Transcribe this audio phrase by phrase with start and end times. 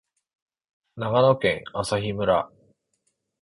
[0.97, 2.49] 長野県朝日村